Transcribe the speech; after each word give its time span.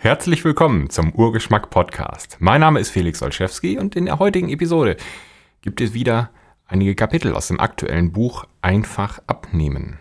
Herzlich 0.00 0.44
willkommen 0.44 0.90
zum 0.90 1.12
Urgeschmack 1.12 1.70
Podcast. 1.70 2.36
Mein 2.38 2.60
Name 2.60 2.78
ist 2.78 2.90
Felix 2.90 3.20
Olszewski 3.20 3.78
und 3.78 3.96
in 3.96 4.04
der 4.04 4.20
heutigen 4.20 4.48
Episode 4.48 4.96
gibt 5.60 5.80
es 5.80 5.92
wieder 5.92 6.30
einige 6.66 6.94
Kapitel 6.94 7.34
aus 7.34 7.48
dem 7.48 7.58
aktuellen 7.58 8.12
Buch 8.12 8.44
Einfach 8.62 9.18
abnehmen. 9.26 9.98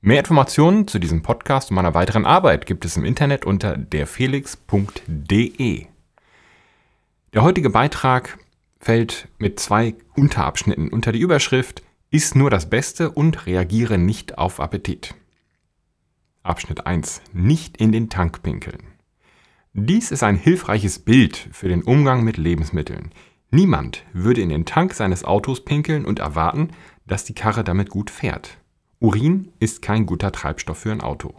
Mehr 0.00 0.18
Informationen 0.18 0.88
zu 0.88 0.98
diesem 0.98 1.22
Podcast 1.22 1.70
und 1.70 1.76
meiner 1.76 1.94
weiteren 1.94 2.26
Arbeit 2.26 2.66
gibt 2.66 2.84
es 2.84 2.96
im 2.96 3.04
Internet 3.04 3.46
unter 3.46 3.76
derfelix.de. 3.76 5.86
Der 7.32 7.42
heutige 7.42 7.70
Beitrag 7.70 8.40
fällt 8.80 9.28
mit 9.38 9.60
zwei 9.60 9.94
Unterabschnitten 10.16 10.88
unter 10.88 11.12
die 11.12 11.20
Überschrift 11.20 11.84
Iss 12.10 12.34
nur 12.34 12.50
das 12.50 12.68
Beste 12.68 13.12
und 13.12 13.46
reagiere 13.46 13.98
nicht 13.98 14.36
auf 14.36 14.58
Appetit. 14.58 15.14
Abschnitt 16.42 16.88
1. 16.88 17.22
Nicht 17.32 17.76
in 17.76 17.92
den 17.92 18.10
Tank 18.10 18.42
pinkeln. 18.42 18.97
Dies 19.80 20.10
ist 20.10 20.24
ein 20.24 20.34
hilfreiches 20.34 20.98
Bild 20.98 21.48
für 21.52 21.68
den 21.68 21.84
Umgang 21.84 22.24
mit 22.24 22.36
Lebensmitteln. 22.36 23.12
Niemand 23.52 24.04
würde 24.12 24.40
in 24.40 24.48
den 24.48 24.64
Tank 24.64 24.92
seines 24.92 25.24
Autos 25.24 25.64
pinkeln 25.64 26.04
und 26.04 26.18
erwarten, 26.18 26.70
dass 27.06 27.24
die 27.24 27.34
Karre 27.34 27.62
damit 27.62 27.88
gut 27.88 28.10
fährt. 28.10 28.58
Urin 28.98 29.52
ist 29.60 29.80
kein 29.80 30.04
guter 30.04 30.32
Treibstoff 30.32 30.78
für 30.78 30.90
ein 30.90 31.00
Auto. 31.00 31.32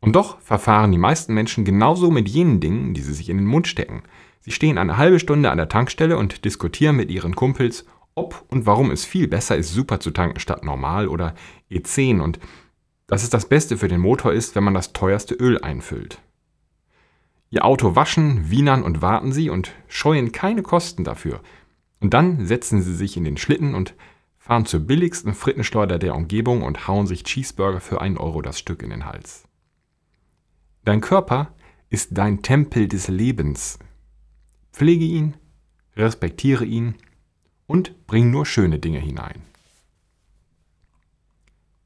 Und 0.00 0.14
doch 0.14 0.38
verfahren 0.42 0.92
die 0.92 0.98
meisten 0.98 1.32
Menschen 1.32 1.64
genauso 1.64 2.10
mit 2.10 2.28
jenen 2.28 2.60
Dingen, 2.60 2.92
die 2.92 3.00
sie 3.00 3.14
sich 3.14 3.30
in 3.30 3.38
den 3.38 3.46
Mund 3.46 3.66
stecken. 3.66 4.02
Sie 4.40 4.50
stehen 4.50 4.76
eine 4.76 4.98
halbe 4.98 5.20
Stunde 5.20 5.50
an 5.50 5.56
der 5.56 5.70
Tankstelle 5.70 6.18
und 6.18 6.44
diskutieren 6.44 6.96
mit 6.96 7.10
ihren 7.10 7.34
Kumpels, 7.34 7.86
ob 8.14 8.44
und 8.48 8.66
warum 8.66 8.90
es 8.90 9.06
viel 9.06 9.26
besser 9.26 9.56
ist, 9.56 9.72
super 9.72 10.00
zu 10.00 10.10
tanken 10.10 10.38
statt 10.38 10.64
normal 10.64 11.08
oder 11.08 11.34
E10 11.70 12.20
und 12.20 12.38
dass 13.10 13.24
es 13.24 13.30
das 13.30 13.48
Beste 13.48 13.76
für 13.76 13.88
den 13.88 14.00
Motor 14.00 14.32
ist, 14.32 14.54
wenn 14.54 14.62
man 14.62 14.72
das 14.72 14.92
teuerste 14.92 15.34
Öl 15.34 15.60
einfüllt. 15.60 16.20
Ihr 17.50 17.64
Auto 17.64 17.96
waschen, 17.96 18.50
wienern 18.52 18.84
und 18.84 19.02
warten 19.02 19.32
sie 19.32 19.50
und 19.50 19.72
scheuen 19.88 20.30
keine 20.30 20.62
Kosten 20.62 21.02
dafür. 21.02 21.40
Und 21.98 22.14
dann 22.14 22.46
setzen 22.46 22.82
sie 22.82 22.94
sich 22.94 23.16
in 23.16 23.24
den 23.24 23.36
Schlitten 23.36 23.74
und 23.74 23.94
fahren 24.38 24.64
zur 24.64 24.78
billigsten 24.78 25.34
Frittenschleuder 25.34 25.98
der 25.98 26.14
Umgebung 26.14 26.62
und 26.62 26.86
hauen 26.86 27.08
sich 27.08 27.24
Cheeseburger 27.24 27.80
für 27.80 28.00
einen 28.00 28.16
Euro 28.16 28.42
das 28.42 28.60
Stück 28.60 28.80
in 28.80 28.90
den 28.90 29.06
Hals. 29.06 29.42
Dein 30.84 31.00
Körper 31.00 31.52
ist 31.88 32.16
dein 32.16 32.42
Tempel 32.42 32.86
des 32.86 33.08
Lebens. 33.08 33.80
Pflege 34.72 35.04
ihn, 35.04 35.36
respektiere 35.96 36.64
ihn 36.64 36.94
und 37.66 38.06
bring 38.06 38.30
nur 38.30 38.46
schöne 38.46 38.78
Dinge 38.78 39.00
hinein. 39.00 39.42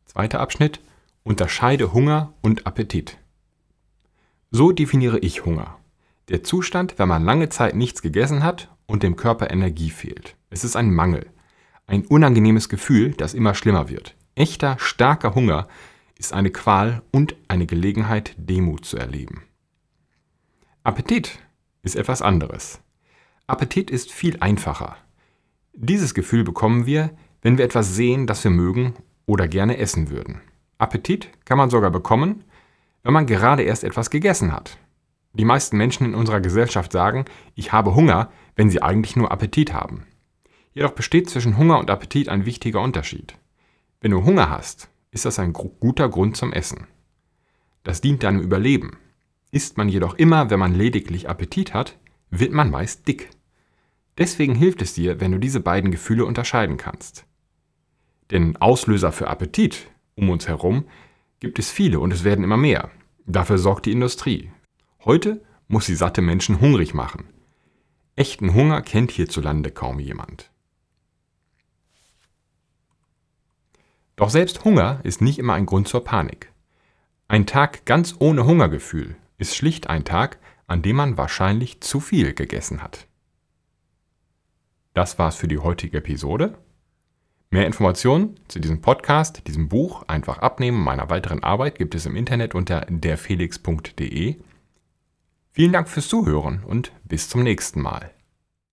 Zweiter 0.04 0.40
Abschnitt 0.40 0.82
Unterscheide 1.26 1.94
Hunger 1.94 2.34
und 2.42 2.66
Appetit. 2.66 3.16
So 4.50 4.72
definiere 4.72 5.18
ich 5.20 5.46
Hunger. 5.46 5.78
Der 6.28 6.42
Zustand, 6.42 6.98
wenn 6.98 7.08
man 7.08 7.24
lange 7.24 7.48
Zeit 7.48 7.74
nichts 7.74 8.02
gegessen 8.02 8.42
hat 8.42 8.68
und 8.84 9.02
dem 9.02 9.16
Körper 9.16 9.50
Energie 9.50 9.88
fehlt. 9.88 10.36
Es 10.50 10.64
ist 10.64 10.76
ein 10.76 10.92
Mangel. 10.92 11.30
Ein 11.86 12.04
unangenehmes 12.04 12.68
Gefühl, 12.68 13.12
das 13.12 13.32
immer 13.32 13.54
schlimmer 13.54 13.88
wird. 13.88 14.14
Echter, 14.34 14.76
starker 14.78 15.34
Hunger 15.34 15.66
ist 16.18 16.34
eine 16.34 16.50
Qual 16.50 17.00
und 17.10 17.36
eine 17.48 17.64
Gelegenheit, 17.64 18.34
Demut 18.36 18.84
zu 18.84 18.98
erleben. 18.98 19.44
Appetit 20.82 21.38
ist 21.82 21.96
etwas 21.96 22.20
anderes. 22.20 22.82
Appetit 23.46 23.90
ist 23.90 24.12
viel 24.12 24.36
einfacher. 24.40 24.98
Dieses 25.72 26.12
Gefühl 26.12 26.44
bekommen 26.44 26.84
wir, 26.84 27.16
wenn 27.40 27.56
wir 27.56 27.64
etwas 27.64 27.94
sehen, 27.94 28.26
das 28.26 28.44
wir 28.44 28.50
mögen 28.50 28.92
oder 29.24 29.48
gerne 29.48 29.78
essen 29.78 30.10
würden. 30.10 30.42
Appetit 30.78 31.30
kann 31.44 31.58
man 31.58 31.70
sogar 31.70 31.90
bekommen, 31.90 32.44
wenn 33.02 33.12
man 33.12 33.26
gerade 33.26 33.62
erst 33.62 33.84
etwas 33.84 34.10
gegessen 34.10 34.52
hat. 34.52 34.78
Die 35.34 35.44
meisten 35.44 35.76
Menschen 35.76 36.06
in 36.06 36.14
unserer 36.14 36.40
Gesellschaft 36.40 36.92
sagen, 36.92 37.24
ich 37.54 37.72
habe 37.72 37.94
Hunger, 37.94 38.30
wenn 38.56 38.70
sie 38.70 38.82
eigentlich 38.82 39.16
nur 39.16 39.32
Appetit 39.32 39.72
haben. 39.72 40.06
Jedoch 40.72 40.92
besteht 40.92 41.28
zwischen 41.28 41.56
Hunger 41.56 41.78
und 41.78 41.90
Appetit 41.90 42.28
ein 42.28 42.46
wichtiger 42.46 42.80
Unterschied. 42.80 43.36
Wenn 44.00 44.12
du 44.12 44.24
Hunger 44.24 44.50
hast, 44.50 44.88
ist 45.10 45.24
das 45.24 45.38
ein 45.38 45.52
guter 45.52 46.08
Grund 46.08 46.36
zum 46.36 46.52
Essen. 46.52 46.86
Das 47.84 48.00
dient 48.00 48.22
deinem 48.22 48.40
Überleben. 48.40 48.98
Isst 49.50 49.76
man 49.76 49.88
jedoch 49.88 50.14
immer, 50.14 50.50
wenn 50.50 50.58
man 50.58 50.74
lediglich 50.74 51.28
Appetit 51.28 51.74
hat, 51.74 51.98
wird 52.30 52.52
man 52.52 52.70
meist 52.70 53.06
dick. 53.06 53.30
Deswegen 54.18 54.54
hilft 54.54 54.82
es 54.82 54.94
dir, 54.94 55.20
wenn 55.20 55.32
du 55.32 55.38
diese 55.38 55.60
beiden 55.60 55.90
Gefühle 55.90 56.24
unterscheiden 56.24 56.76
kannst. 56.76 57.26
Denn 58.30 58.56
Auslöser 58.56 59.12
für 59.12 59.28
Appetit 59.28 59.88
um 60.16 60.30
uns 60.30 60.48
herum 60.48 60.84
gibt 61.40 61.58
es 61.58 61.70
viele 61.70 62.00
und 62.00 62.12
es 62.12 62.24
werden 62.24 62.44
immer 62.44 62.56
mehr. 62.56 62.90
Dafür 63.26 63.58
sorgt 63.58 63.86
die 63.86 63.92
Industrie. 63.92 64.50
Heute 65.04 65.42
muss 65.68 65.86
sie 65.86 65.94
satte 65.94 66.22
Menschen 66.22 66.60
hungrig 66.60 66.94
machen. 66.94 67.24
Echten 68.16 68.54
Hunger 68.54 68.80
kennt 68.82 69.10
hierzulande 69.10 69.70
kaum 69.70 69.98
jemand. 69.98 70.50
Doch 74.16 74.30
selbst 74.30 74.64
Hunger 74.64 75.00
ist 75.02 75.20
nicht 75.20 75.38
immer 75.38 75.54
ein 75.54 75.66
Grund 75.66 75.88
zur 75.88 76.04
Panik. 76.04 76.52
Ein 77.26 77.46
Tag 77.46 77.84
ganz 77.84 78.14
ohne 78.20 78.46
Hungergefühl 78.46 79.16
ist 79.38 79.56
schlicht 79.56 79.88
ein 79.88 80.04
Tag, 80.04 80.38
an 80.66 80.82
dem 80.82 80.96
man 80.96 81.16
wahrscheinlich 81.16 81.80
zu 81.80 81.98
viel 82.00 82.32
gegessen 82.32 82.82
hat. 82.82 83.08
Das 84.94 85.18
war's 85.18 85.36
für 85.36 85.48
die 85.48 85.58
heutige 85.58 85.98
Episode. 85.98 86.56
Mehr 87.54 87.66
Informationen 87.68 88.34
zu 88.48 88.58
diesem 88.58 88.80
Podcast, 88.80 89.46
diesem 89.46 89.68
Buch, 89.68 90.02
einfach 90.08 90.38
abnehmen, 90.38 90.82
meiner 90.82 91.08
weiteren 91.08 91.44
Arbeit 91.44 91.78
gibt 91.78 91.94
es 91.94 92.04
im 92.04 92.16
Internet 92.16 92.56
unter 92.56 92.80
derfelix.de. 92.88 94.34
Vielen 95.52 95.72
Dank 95.72 95.88
fürs 95.88 96.08
Zuhören 96.08 96.64
und 96.64 96.90
bis 97.04 97.28
zum 97.28 97.44
nächsten 97.44 97.80
Mal. 97.80 98.10